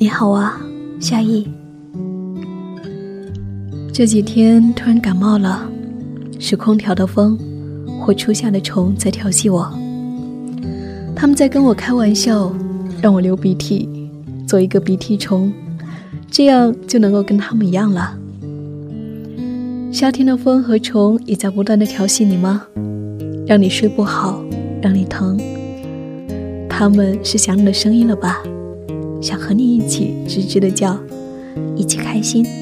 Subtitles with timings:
[0.00, 0.56] 你好啊，
[1.00, 1.44] 夏意。
[3.92, 5.68] 这几天突然感冒了，
[6.38, 7.36] 是空调的风
[8.00, 9.68] 或初夏的虫在调戏我。
[11.16, 12.54] 他们在跟我开玩笑，
[13.02, 13.88] 让我流鼻涕，
[14.46, 15.52] 做一个鼻涕虫，
[16.30, 18.16] 这样就能够跟他们一样了。
[19.90, 22.62] 夏天的风和虫也在不断的调戏你吗？
[23.48, 24.40] 让你睡不好，
[24.80, 25.36] 让你疼。
[26.68, 28.40] 他们是想你的声音了吧？
[29.20, 30.98] 想和你一起吱吱的叫，
[31.76, 32.46] 一起开心。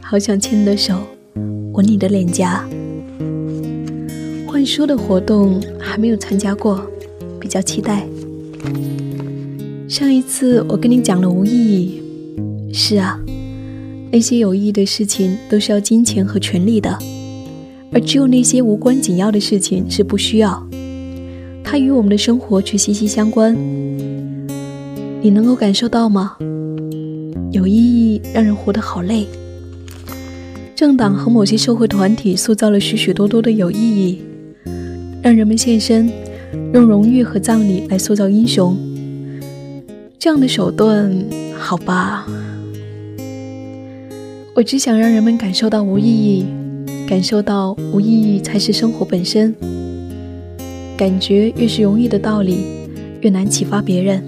[0.00, 1.00] 好想牵你的手，
[1.72, 2.64] 吻你的脸颊。
[4.46, 6.84] 换书的活动还没有参加过，
[7.40, 8.06] 比较期待。
[9.88, 12.02] 上一次我跟你讲了无意义，
[12.72, 13.20] 是啊，
[14.12, 16.96] 那些有意义的事情都是要金钱和权力的，
[17.92, 20.69] 而只有那些无关紧要的事情是不需要。
[21.70, 23.56] 它与我们的生活却息息相关，
[25.22, 26.36] 你能够感受到吗？
[27.52, 29.24] 有意义让人活得好累。
[30.74, 34.20] 政党和某些社会团体塑造了许许多多的有意义，
[35.22, 36.10] 让人们献身，
[36.74, 38.76] 用荣誉和葬礼来塑造英雄。
[40.18, 41.08] 这样的手段，
[41.56, 42.26] 好吧。
[44.56, 46.46] 我只想让人们感受到无意义，
[47.08, 49.54] 感受到无意义才是生活本身。
[51.00, 52.58] 感觉越是容易的道理，
[53.22, 54.22] 越难启发别人。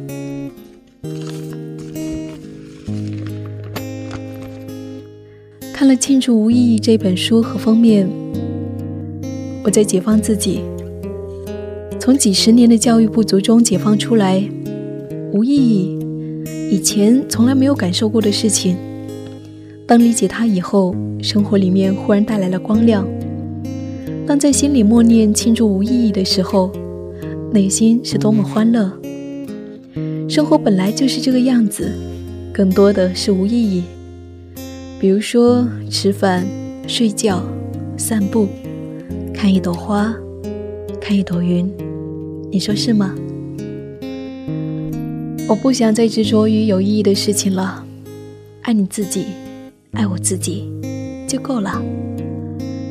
[5.70, 8.08] 看了《庆祝无意义》这本书和封面，
[9.62, 10.62] 我在解放自己，
[12.00, 14.42] 从几十年的教育不足中解放出来。
[15.34, 15.98] 无意义，
[16.70, 18.78] 以前从来没有感受过的事情，
[19.86, 23.06] 当理解它以后，生活里面忽然带来了光亮。
[24.26, 26.70] 当在心里默念庆祝无意义的时候，
[27.52, 28.90] 内心是多么欢乐。
[30.28, 31.92] 生活本来就是这个样子，
[32.52, 33.82] 更多的是无意义。
[35.00, 36.46] 比如说吃饭、
[36.86, 37.42] 睡觉、
[37.98, 38.46] 散步、
[39.34, 40.14] 看一朵花、
[41.00, 41.68] 看一朵云，
[42.50, 43.14] 你说是吗？
[45.48, 47.84] 我不想再执着于有意义的事情了，
[48.62, 49.26] 爱你自己，
[49.90, 50.70] 爱我自己，
[51.26, 51.82] 就够了。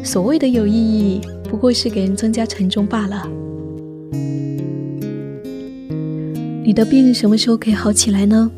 [0.04, 3.28] 所谓的有意义，不过是给人增加沉重罢了。
[6.64, 8.52] 你的病什么时候可以好起来呢？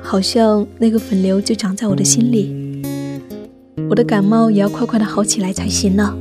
[0.00, 2.82] 好像那个粉瘤就长在我的心里。
[3.88, 6.16] 我的感冒也要快快的好起来才行呢。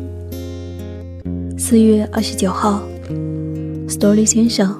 [1.58, 2.84] 四月二十九号
[3.88, 4.76] ，Story 先生，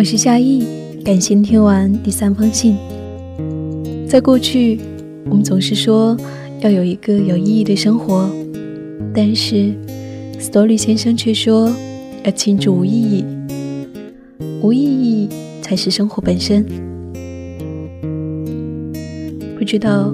[0.00, 0.64] 我是夏意，
[1.04, 2.74] 感谢听完第三封信。
[4.08, 4.80] 在过去，
[5.26, 6.16] 我们总是说
[6.60, 8.26] 要有一个有意义的生活，
[9.14, 9.74] 但是
[10.38, 11.70] Story 先生却说。
[12.24, 13.24] 要庆祝无意义，
[14.62, 15.28] 无意义
[15.60, 16.64] 才是生活本身。
[19.58, 20.10] 不知道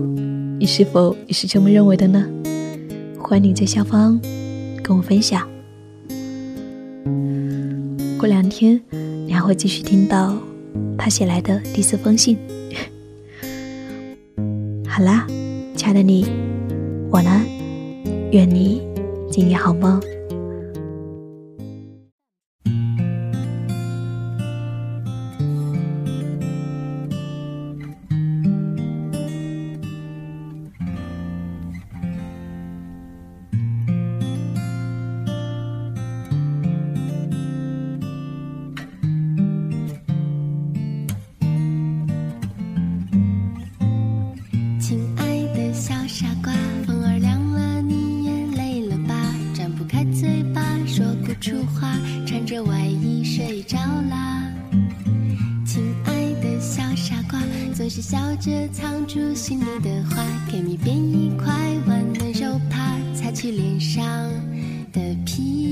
[0.58, 2.28] 你是否也是这么认为的呢？
[3.20, 4.20] 欢迎你在下方
[4.82, 5.48] 跟我分享。
[8.18, 8.80] 过两天
[9.36, 10.34] 还会继续听到
[10.96, 12.38] 他写来的第四封信。
[14.88, 15.26] 好啦，
[15.76, 16.26] 亲爱的你，
[17.10, 17.44] 晚安，
[18.32, 18.80] 愿你
[19.30, 20.00] 今夜好梦。
[52.26, 54.50] 穿着外衣睡着啦。
[55.66, 57.40] 亲爱的小傻瓜，
[57.74, 61.52] 总是笑着藏住心里的话，给你编一块
[61.86, 64.04] 温暖手帕，擦去脸上
[64.92, 65.65] 的皮。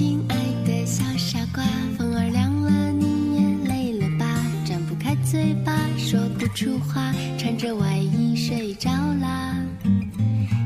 [0.00, 1.62] 亲爱的小傻瓜
[1.98, 4.24] 风儿凉了你也累了吧？
[4.64, 9.54] 张不开嘴巴说不出话穿着外衣睡着啦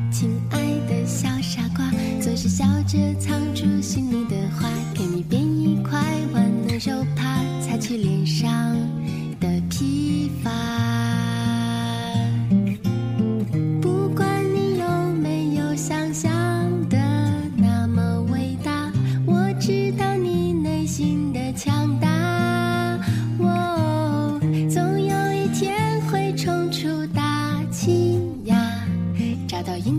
[0.09, 1.91] 亲爱的小傻瓜
[2.21, 4.74] 总是笑着藏住心里的话。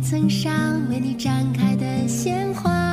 [0.09, 0.55] 曾，上
[0.89, 2.86] 为你绽开的鲜花。